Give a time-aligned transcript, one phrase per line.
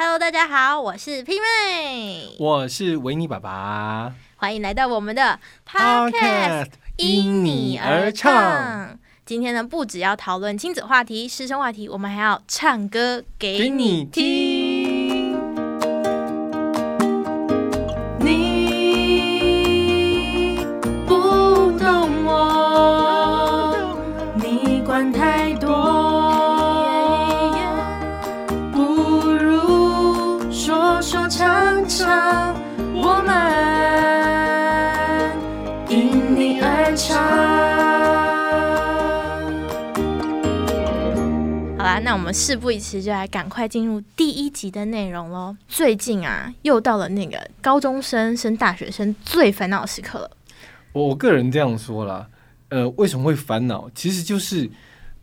[0.00, 4.14] Hello，大家好，我是 P 妹，我是维尼爸爸。
[4.36, 8.96] 欢迎来到我们的 Podcast 因你而唱。
[9.26, 14.24] 今天呢，不只要讨论亲子话题、师生话题，我们还要唱歌给你听。
[31.28, 32.54] 说说唱唱，
[32.94, 33.34] 我们
[35.90, 37.18] 因你而唱。
[41.76, 45.54] 好啦，那我们事不宜迟，就来赶快进入第一集的内容喽。
[45.68, 50.30] 最近啊，又到了那个高中生升大学生最烦恼的时刻了。
[50.92, 52.26] 我我个人这样说啦，
[52.70, 53.90] 呃，为什么会烦恼？
[53.94, 54.70] 其实就是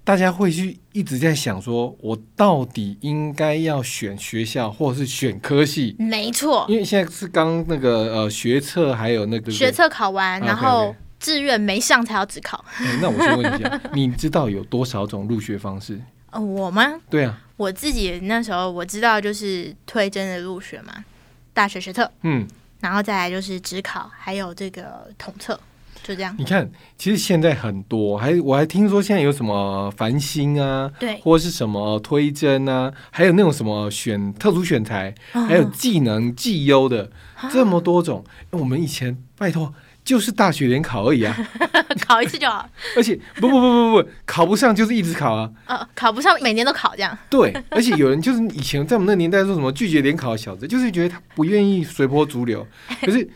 [0.05, 5.95] 大家会去一直在想，说我到底应该要选学校，或者是选科系？
[5.97, 12.63] 没错，因为现在是刚那个呃学测还有那个学测考完，啊然后志愿没上才要只考。
[12.77, 15.99] 哎那我先问一下， 你知道有多少种入学方式？
[16.29, 17.01] 呃，我吗？
[17.09, 21.03] 对啊，我自己那时候我知道就是推甄的入学嘛，
[21.51, 22.47] 大学学测，嗯，
[22.79, 25.59] 然后再来就是职考，还有这个统测，
[26.05, 26.35] 就这样。
[26.37, 37.09] 你看，其实现在很多，还我还听说现在有什么繁星啊，对，或是什么推甄啊，还有那种什么选特殊选材，嗯还有技能绩优的
[37.51, 38.23] 这么多种。
[38.51, 41.35] 我们以前拜托就是大学联考而已啊，
[42.05, 45.49] 考一次就好，而且不不不不不，考不上就是一直考啊。
[45.65, 47.17] 呃，考不上每年都考这样。
[47.31, 52.65] 对，而且有人就是以前在我们那个年代说什么拒绝联考的小子，就是觉得他不愿意随波逐流。
[53.01, 53.27] 可是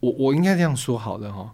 [0.00, 1.50] 我我应该这样说好了哈，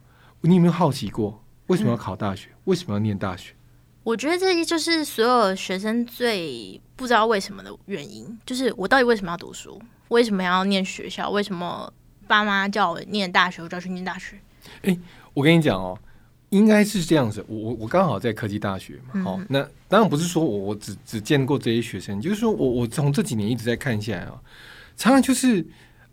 [0.47, 2.51] 你有没有好奇过为什么要考大学？
[2.65, 3.55] 为什么要念大学？
[4.03, 9.81] 我觉得这就是所有学生最不知道为什么的原因，就是我到底为什么要读书？
[10.09, 11.31] 为什么要念学校？
[11.31, 11.91] 为什么
[12.27, 14.39] 爸妈叫我念大学，我就要去念大学？
[15.33, 15.99] 我跟你讲哦，
[16.51, 17.43] 应该是这样子。
[17.49, 24.39] 我我我刚好在科技大学嘛，好、那当然不是说我我只只见过这些学生，就是说我我从这几年一直在看下来啊，
[24.97, 25.67] 常常就是，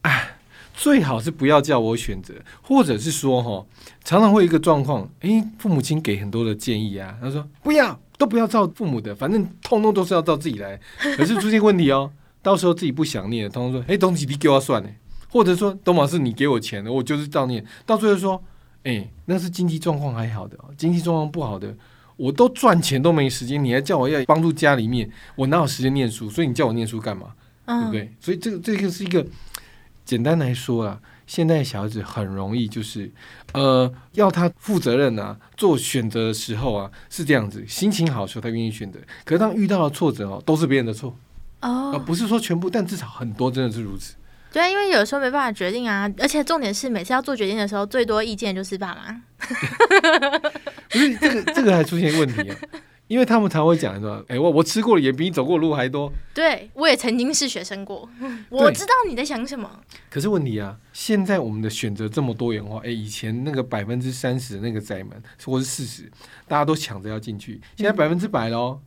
[0.03, 0.37] 哎，
[0.81, 2.33] 最好是不要叫我选择，
[2.63, 3.63] 或者是说哈，
[4.03, 10.79] 常常会有一个状况，诶，父母亲给很多的建议啊，他说不要都不要照父母的，反正通通都是要照自己来，
[11.15, 12.11] 可是出现问题哦，
[12.41, 14.89] 到时候自己不想念，通通说，诶，东西你给我算呢。
[15.29, 17.63] 或者说，东马是你给我钱的，我就是照念。
[17.85, 18.43] 到最后说，
[18.83, 21.77] 哎、那是经济状况还好的哦，经济状况不好的，
[22.17, 26.27] 我都赚钱都没时间，你还叫我要帮助家里面，我哪有时间念书？
[26.27, 27.27] 所以你叫我念书干嘛？
[27.67, 28.11] 对不嗯，对？
[28.19, 29.23] 所以这个这个是一个
[30.11, 33.09] 简单来说啊，现在小孩子很容易就是
[33.53, 41.15] 呃，要他负责任啊，做选择的时候啊是这样子，心情好的时候他愿意选择，可是当遇到了挫折哦，都是别人的错，
[41.61, 44.15] 而、哦，不是说全部，但至少很多真的是如此。
[44.51, 49.21] 对啊，因为有时候没办法决定啊，而且重点是每次要做决定的时候，最多意见就是爸妈。
[50.91, 52.57] 不是这个这个还出现问题啊，
[53.11, 56.09] 因为他们常会讲说，哎、我我吃过的盐比你走过的路还多。
[56.33, 58.09] 对我也曾经是学生过，
[58.47, 59.69] 我知道你在想什么。
[60.09, 66.09] 可是问题啊，现在我们的选择这么多元化，哎、以前那个百分之三十的那个窄门或是四十，
[66.47, 68.79] 大家都抢着要进去，现在百分之百喽。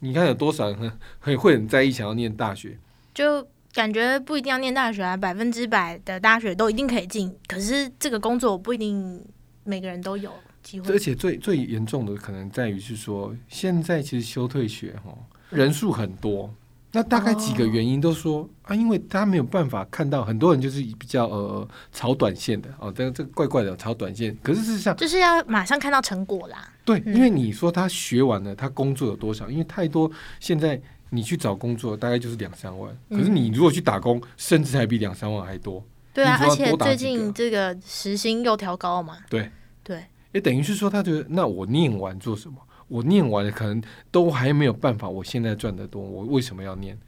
[0.00, 0.92] 你看有多少人
[1.38, 2.76] 会很在意想要念大学？
[3.14, 9.24] 就感觉不一定要念大学啊，百分之百的大学都一定可以进，可是这个工作不一定
[9.62, 10.32] 每个人都有
[10.70, 10.98] 机而。
[10.98, 15.16] 且最最严重的可能在于是说，现在其实休退学哈
[15.50, 16.52] 人数很多，
[16.92, 24.36] 那大概几个原因都说、啊，因为他没有办法看到，很多人就是比较呃炒短线的哦，这个这个怪怪的炒短线。
[24.42, 26.70] 可是事实上，就是要马上看到成果啦。
[26.84, 29.50] 对，嗯因为你说他学完了，他工作有多少？
[29.50, 30.80] 因为太多现在
[31.10, 35.82] 你去找工作大概就是两三万，可是嗯你如果去打工，甚至还比两三万还多。
[36.12, 39.18] 对啊，而且最近这个时薪又调高嘛。
[39.30, 39.50] 对
[39.84, 42.56] 对，也等于是说，他觉得那我念完做什么？
[42.88, 46.98] 我念完了可能都还没有办法，我现在赚得多，我为什么要念？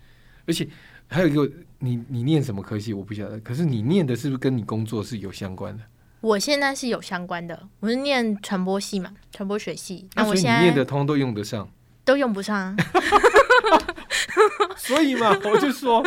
[0.46, 0.68] 而且
[1.06, 5.82] 还有一个，你你念什么科系我不晓得，可是你念的是不是跟你工作是有相关的？
[6.20, 10.06] 我现在是有相关的，我是念传播系嘛，传播学系。
[10.14, 11.66] 那我现在念的通通都用得上。
[12.04, 12.76] 都用不上啊。
[14.76, 16.04] 所以嘛，我就说，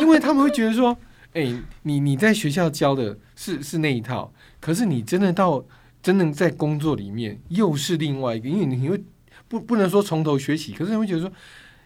[0.00, 0.96] 因为他们会觉得说，
[1.32, 1.50] 哎、
[1.82, 5.64] 你你在学校教的是是那一套，可是你真的到
[6.08, 8.98] 真的在工作里面又是另外一个，因为你会
[9.46, 11.30] 不不能说从头学起，可是你会觉得说，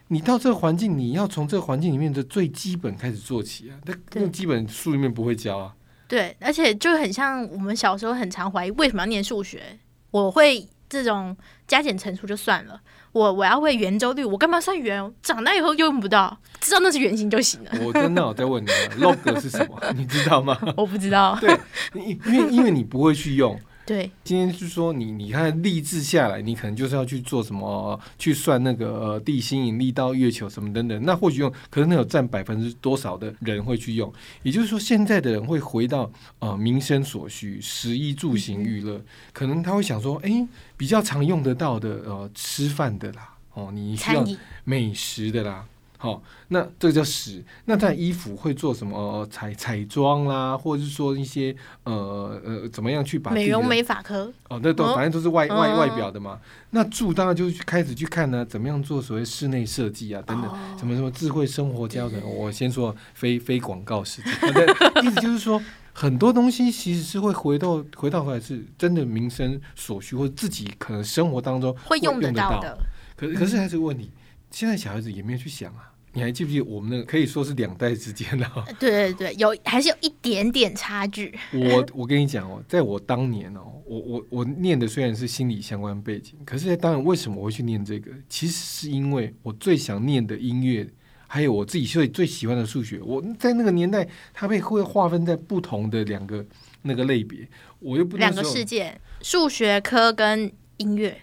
[0.07, 5.75] 你到这个环境，你要从这个环境里面的最基本开始做起啊，那对那基本书里面不会教啊。
[6.07, 9.77] 对，而且就很像我们小时候很常怀疑为什么要念数学，
[10.11, 11.35] 我会这种
[11.67, 12.79] 加减乘除就算了，
[13.11, 15.13] 我我要会圆周率，我干嘛算圆？
[15.21, 17.71] 长大以后用不到，知道那是圆形就行了。
[17.83, 19.77] 我真的我在问你啊，log 是什么？
[19.97, 20.57] 你知道吗？
[20.77, 21.53] 我不知道，对，
[21.93, 23.59] 因因为因为你不会去用。
[23.85, 31.03] 对，今天是说你你看励志下来，你可能就是要去做什么，去算那个呃地心引力到月球什么等等。
[31.03, 34.11] 那或许用，可能那有占百分之多少的人会去用？
[34.41, 36.09] 也就是说，现在的人会回到
[36.39, 39.01] 呃民生所需，食衣住行娱乐，
[39.33, 40.47] 可能他会想说，哎，
[40.77, 44.25] 比较常用得到的呃吃饭的啦，哦，你需要
[44.63, 45.65] 美食的啦。
[46.03, 47.41] 好、那这个叫食。
[47.63, 56.37] 那在衣服会做什么、呃彩彩妆啦，或者是说一些呃呃怎么样去把美容美发科，哦，那都哦反正都是外、外嗯外表的嘛。
[56.71, 62.21] 那住当然就是去开始去看呢、怎么样做所谓室内设计啊等等，哦什么什么智慧生活家等。
[62.35, 65.61] 我先说非非广告时间，意思就是说。
[65.95, 72.75] 很多东西其实是会回到回到回来，是真的民生所需，或者自己可能生活当中会用得得到的。
[73.15, 74.09] 可是可是还是个问题，
[74.49, 75.92] 现在小孩子也没有去想啊。
[76.15, 78.63] 你还记不记得我们那个可以说是两代之间的、啊？
[78.79, 81.33] 对对对，有还是有一点点差距。
[81.51, 88.11] 我我跟你讲哦，在我当年哦，我我我念的虽然是心理相关背景，可是当然为什么我会去念这个？
[88.29, 90.87] 其实是因为我最想念的音乐，
[91.27, 92.99] 还有我自己最最喜欢的数学。
[93.01, 96.45] 我在那个年代，它被会划分在不同的两个
[96.83, 97.47] 那个类别，
[97.79, 101.17] 我又不两个世界，数学科跟音乐。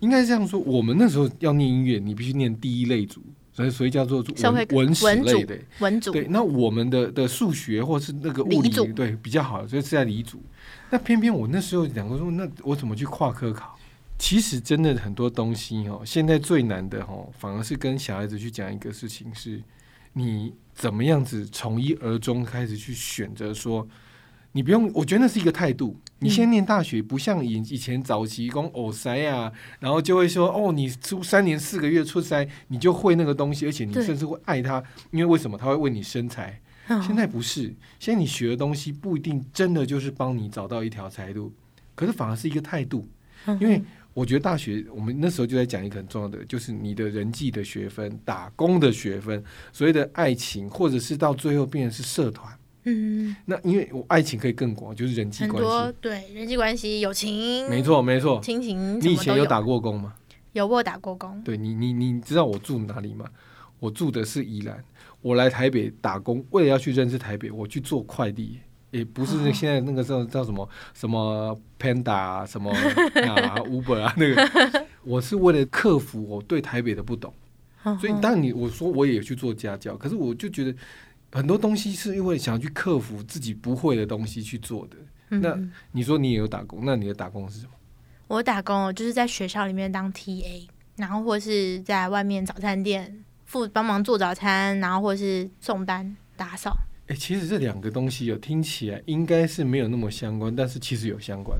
[0.00, 4.24] 应该是这样说，我们那时候要念音乐，你必须念第一类组，所以所以叫做
[4.70, 5.58] 文文史类的。
[5.80, 10.42] 文组对，那我们的的数学或是那个物理对比较好，所以是在理组。
[10.90, 13.78] 那偏偏我那时候两个说，那我怎么去跨科考？
[14.18, 19.60] 其实真的很多东西哦，现在最难的哦，反而是跟小孩子去讲一个事情是，
[20.12, 23.86] 你怎么样子从一而终开始去选择说，
[24.52, 25.98] 你不用，我觉得那是一个态度。
[26.22, 35.58] 你现在念大学，不像以以前早期工偶塞啊，然后就会说哦，你出三年四个月出塞，你就会那个东西，而且你甚至会爱它，因为为什么？
[35.58, 36.60] 他会为你生财。
[36.88, 41.52] 嗯现在不是，现在你学的东西不一定真的就是帮你找到一条财路，
[41.94, 43.08] 可是反而是一个态度。
[43.46, 43.80] 嗯因为
[44.14, 49.42] 我觉得大学，我们那时候就在讲一个很重要的，就是你的人际的学分、打工的学分、
[49.72, 52.52] 所谓的爱情，或者是到最后变成是社团。
[52.84, 55.68] 嗯，那因为我爱情可以更广，就是人际很关系。
[55.68, 58.40] 多对人际关系、友情，没错，没错。
[58.42, 60.14] 亲情，你以前有有打过工吗？
[60.52, 63.26] 有我有打过工，对你，你你知道我住哪里吗？
[63.78, 64.84] 我住的是宜兰。
[65.20, 68.58] 我来台北打工，为了要去认识台北，我去做快递，
[68.90, 77.32] 也不是那哦现在那个叫叫什么什么 Panda 啊，什么啊 Uber 啊那个， 我是为了克服我对台北的不懂。
[78.00, 80.74] 所以嗯当然你我说我也有去做家教，可是我就觉得
[81.32, 84.96] 很多东西是因为想要去克服自己不会的东西去做的。
[85.40, 87.72] 那嗯你说你也有打工，那你的打工是什么？
[88.28, 96.76] 我打工哦就是在学校里面当 TA，然后或是在外面早餐店负帮忙做早餐，然后或是送单、打扫。
[97.08, 101.58] 哎、其实这两个东西有听起来应该是没有那么相关，但是其实有相关。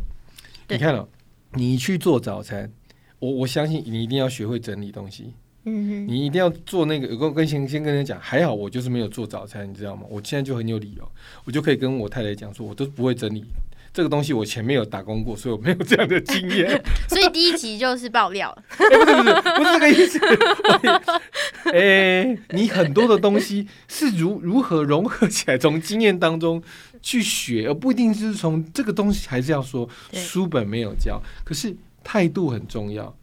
[0.69, 1.07] 你看了、
[1.53, 2.71] 你去做早餐，
[3.19, 7.09] 我我相信你一定要学会整理东西，嗯哼，你一定要做那个。
[7.15, 10.03] 我跟跟先先跟人家讲，还好我就是没有做早餐，你知道吗？
[10.09, 11.09] 我现在就很有理由，
[11.45, 13.45] 我就可以跟我太太讲说，我都不会整理
[13.95, 16.83] 这个东西，我前面有打工过，所以我没有这样的经验。
[17.09, 20.19] 所以第一集就是爆料，不是不是不是这个意思。
[21.73, 26.61] 哎、你很多的东西是如如何融合起来，从经验当中
[27.01, 29.29] 去学，而不一定是从这个东西。
[29.29, 33.15] 还是要说书本没有教，可是态度很重要。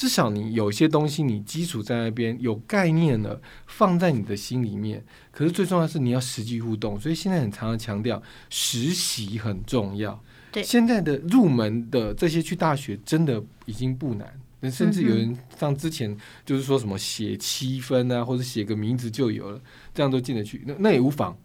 [0.00, 5.04] 至少你有些东西，你基础在那边有概念了，放在你的心里面。
[5.30, 10.18] 可是最重要的是你要实际互动，所以现在很常常强调实习很重要。
[10.52, 14.26] 对现在的入门的这些去大学真的已经不难，
[14.60, 16.16] 那甚至有人像之前
[16.46, 19.60] 就是说什么写七分啊，或者写个名字就有了，
[19.92, 21.36] 这样都进得去，那那也无妨。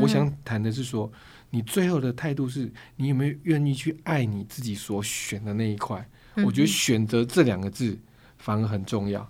[0.00, 1.12] 我想谈的是说，
[1.50, 6.08] 你最后的态度是你有没有愿意去爱你自己所选的那一块？
[6.44, 7.98] 我觉得嗯选择这两个字
[8.36, 9.28] 反而很重要。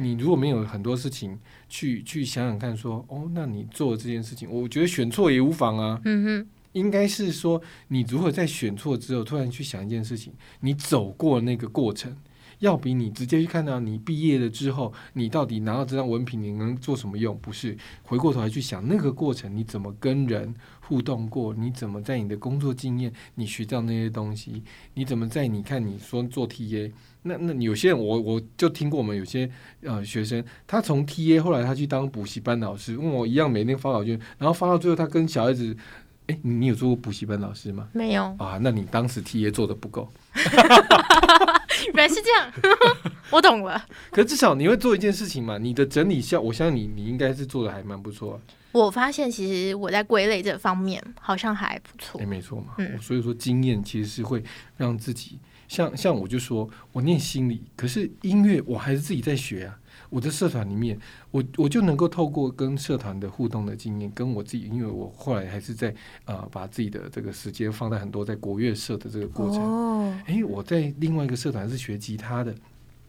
[0.00, 1.38] 你如果没有很多事情
[1.68, 6.00] 去去想想看说，哦，那你做这件事情，我觉得选错也无妨啊。
[6.04, 12.16] 嗯哼，应该是说，你如何在选错之后，突然去想一件事情，你走过那个过程，
[12.60, 17.36] 要比你直接去看到你毕业了之后，你到底拿到这张文凭，你能做什么用？
[17.38, 21.54] 不是回过头来去想那个过程，你怎么跟人互动过？
[21.54, 24.62] 你怎么在你的工作经验，你学到那些东西？
[24.94, 26.90] 你怎么在你看你说做 TA？
[27.22, 29.50] 那那有些人我我就听过我们有些
[29.82, 35.76] 呃学生，他从 TA 后来他去当补习班老师，问我一样每天发考卷，然后发到最后他跟小孩子，
[36.28, 37.88] 哎，你你有做过补习班老师吗？
[37.92, 40.08] 没有，啊，那你当时 TA 做的不够，
[41.96, 42.52] 原来是这样，
[43.30, 43.82] 我懂了。
[44.10, 48.40] 可至少你会做一件事情嘛，你的整理效，我相信你你应该是做的还蛮不错、啊。
[48.72, 52.26] 我发现其实我在归类这方面好像还不错欸、。
[52.26, 52.74] 没错嘛。
[52.78, 54.44] 嗯所以说经验其实是会
[54.76, 59.78] 让自己像像我就说我念心理，可是音乐我还是自己在学啊。
[60.10, 60.98] 我的社团里面，
[61.30, 65.94] 我我就能够透过跟社团的互动的经验，跟我自己，因为我后来还是在
[66.24, 69.60] 呃把自己的这个时间放在很多在国乐社的这个过程。
[69.62, 72.54] 哦，诶，我在另外一个社团是学吉他的，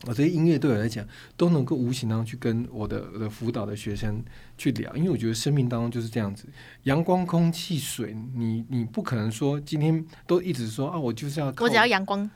[0.06, 4.24] 我这些音乐对我来讲都能够无形当中去跟我的我的辅导的学生
[4.58, 6.46] 去聊，因为我觉得生命当中就是这样子，
[6.84, 12.30] 阳光、空气、水，你你不可能说今天都一直说啊，我就是要我只要阳光，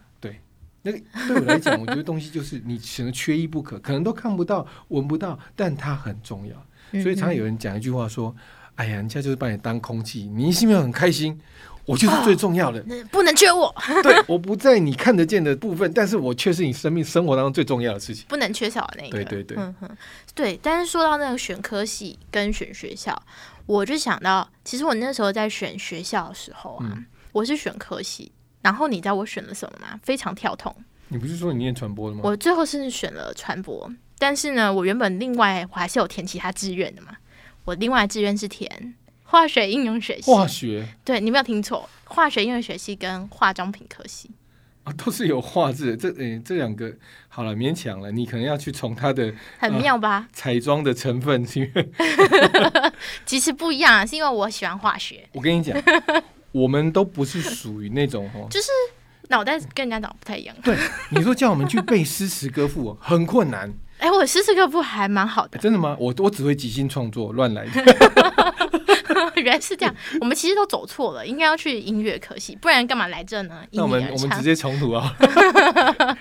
[0.83, 6.55] 那个对我来讲，我觉得东西就是你只能缺一不可，可能都看不到、闻不到，但它很重要。
[6.91, 8.35] 嗯所以常常有人讲一句话说
[8.75, 11.39] ：“哎呀，人家就是把你当空气，你心里面很开心，
[11.85, 12.83] 我就是最重要的。
[12.85, 13.73] 那不能缺我，
[14.03, 18.25] 对，我不在你看得见的部分，但是我却是你生命生活当中最重要的事情。
[18.27, 19.11] 不能缺少的那个。
[19.11, 19.89] 对对对嗯哼，
[20.35, 20.59] 对。
[20.61, 23.17] 但是说到那个选科系跟选学校，
[23.65, 28.29] 我就想到，其实我那时候在选学校的时候啊，嗯我是选科系。
[28.62, 30.00] 然后你知道我选了什么吗？
[30.03, 30.75] 非常跳痛。
[31.08, 32.22] 你不是说你念传播的吗？
[32.24, 37.18] 我最后是选了传播，但是呢，我原本另外我还是有填其他志愿的嘛。
[37.65, 44.32] 我另外志愿是填化学应用学系，化学对你没有听错，化学应用学系跟化妆品科系。
[44.84, 45.98] 啊，都是有画质的。
[45.98, 46.91] 这诶、这两个
[47.27, 48.12] 好了，勉强了。
[48.12, 50.27] 你可能要去从它的很妙吧？
[50.34, 51.89] 彩妆的成分，因为
[53.24, 55.80] 其实不一样啊，是因为我喜欢化学，我跟你讲，
[56.51, 58.48] 我们都不是属于那种 哦。
[58.50, 58.67] 就是
[59.29, 60.55] 脑袋跟人家脑不太一样。
[60.63, 60.77] 对，
[61.12, 65.96] 你说叫我们去背诗词歌赋哦，很困难、 哎、我诗词歌赋还蛮好的哎，真的吗？
[66.00, 67.72] 我我只会即兴创作，乱来的。
[69.41, 69.96] 原来是这样。
[70.20, 73.63] 我们其实都走错了，应该要去音乐科系，不然干嘛来这呢？
[73.72, 75.15] 那我们我们直接重读啊。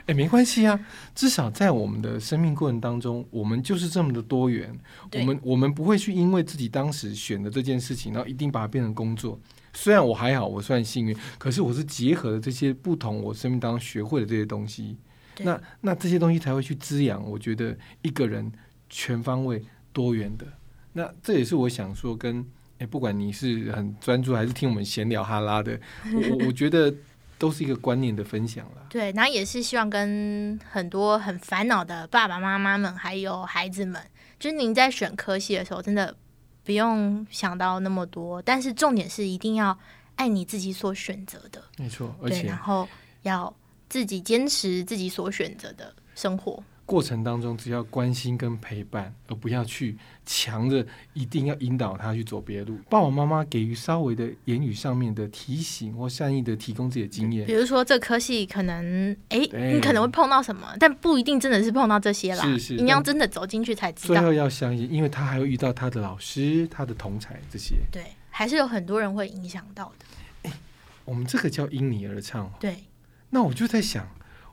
[0.06, 0.78] 哎、没关系啊，
[1.14, 4.72] 至少在我们的生命过程当中，我们就是这么的多元。
[5.02, 9.38] 我对们我们不会去因为自己当时选的这件事情，然后一定把它变成工作。
[9.72, 14.96] 虽然我还好，我算幸运，可是我是结合了这些不同我生命当中学会的这些东西，
[15.38, 17.22] 那那这些东西才会去滋养。
[17.30, 18.50] 我觉得一个人
[18.88, 20.46] 全方位多元的，
[20.92, 22.46] 那这也是我想说跟。
[22.80, 25.78] 哎，不管你是很专注还是听我们闲聊哈拉的，
[26.14, 26.90] 我我我觉得
[27.36, 28.76] 都是一个观念的分享啦。
[28.88, 34.00] 对，然后也是希望跟很多很烦恼的爸爸妈妈们，还有孩子们，
[34.38, 36.16] 就是您在选科系的时候，真的
[36.64, 39.76] 不用想到那么多，但是重点是一定要
[40.16, 42.88] 爱你自己所选择的，没错，而对，且然后
[43.22, 43.52] 要
[43.88, 46.62] 自己坚持自己所选择的生活。
[46.90, 52.78] 过程当中只要关心跟陪伴，而不要去强着一定要引导他去走别的路。
[52.88, 62.42] 爸爸妈妈给予稍微的言语上面的提醒或善意的提供自己的经验比，如说这科系可能， 诶，对你可能会碰到什么，但不一定真的是碰到这些啦。
[62.42, 64.14] 是是你要真的走进去才知道。
[64.14, 67.76] 最后要相信，因为他还会遇到他的老师、他的同才这些。
[67.92, 70.50] 对，还是有很多人会影响到的。
[71.04, 72.52] 我们这个叫因你而唱。
[72.58, 72.74] 对，
[73.30, 74.08] 那我就在想，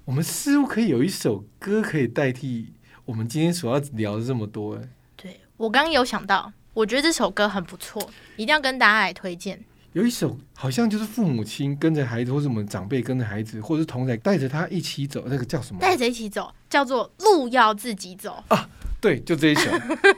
[0.07, 2.73] 我们似乎可以有一首歌可以代替
[3.03, 4.75] 我们今天所要聊的这么多。
[4.75, 4.81] 哎
[5.17, 8.01] 对我刚刚有想到，我觉得这首歌很不错，
[8.37, 9.61] 一定要跟大家来推荐。
[9.91, 15.81] 有一首好像就是父母亲跟着孩子，或者我们长辈跟着孩子，或者是同才带着他一起走，那个叫什么？
[15.81, 18.69] 带着一起走，叫做路要自己走啊。
[19.01, 19.69] 对，就这一首。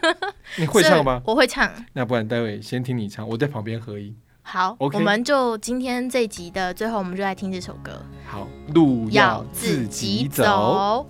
[0.60, 1.20] 你会唱吗？
[1.26, 1.74] 我会唱。
[1.94, 4.16] 那不然待会先听你唱，我在旁边合音。
[4.52, 7.92] 好我们就今天这一集的最后，我们就来听这首歌。
[8.26, 10.28] 好，路要自自己。
[10.28, 11.06] 走。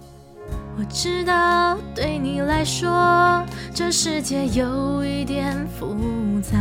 [0.77, 3.41] 我知道对你来说，
[3.74, 5.96] 这世界有一点复
[6.41, 6.58] 杂。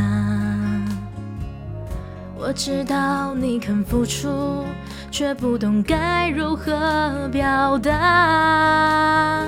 [2.37, 4.65] 我知道你肯付出，
[5.11, 9.45] 却不懂该如何表达。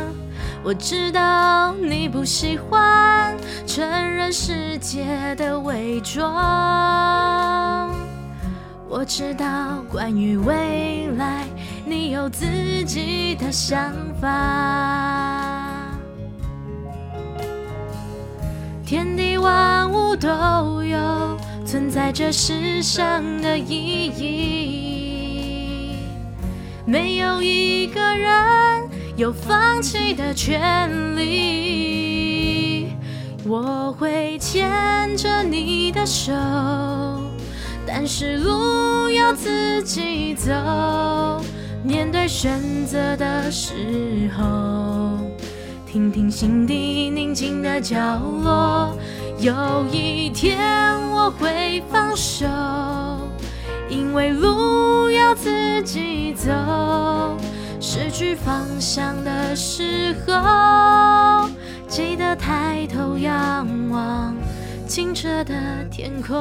[0.62, 3.34] 我知道你不喜欢
[3.66, 6.30] 承认世界的伪装。
[8.88, 11.46] 我知道关于未来，
[11.86, 12.44] 你有自
[12.84, 15.88] 己的想法。
[18.84, 25.94] 天地万物都有存在这世上的意义，
[26.84, 28.79] 没有一个人
[29.20, 32.88] 有放弃的权利。
[33.44, 36.32] 我会牵着你的手。
[37.86, 40.50] 但是路要自己走，
[41.84, 45.18] 面对选择的时候，
[45.86, 48.96] 听听心底宁静的角落。
[49.38, 50.56] 有一天
[51.10, 52.46] 我会放手，
[53.90, 56.50] 因为路要自己走，
[57.92, 61.48] 失去方向的时候，
[61.88, 64.32] 记得抬头仰望
[64.86, 65.52] 清澈的
[65.90, 66.36] 天空。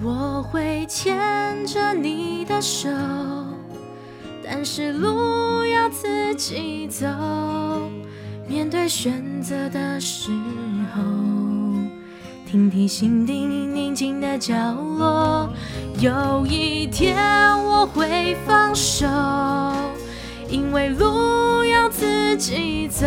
[0.00, 2.88] 我会牵着你的手，
[4.44, 7.04] 但是路要自己走。
[8.46, 10.30] 面对选择的时
[10.94, 11.02] 候，
[12.48, 13.44] 听听心底
[13.96, 14.54] 静的角
[14.98, 15.48] 落。
[15.98, 17.16] 有一天
[17.64, 19.06] 我会放手，
[20.50, 23.06] 因为路要自己走。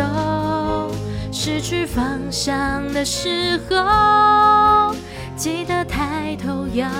[1.32, 4.92] 失去方向的时候，
[5.36, 6.90] 记得抬头仰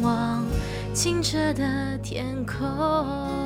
[0.00, 0.44] 望
[0.94, 3.39] 清澈的天空。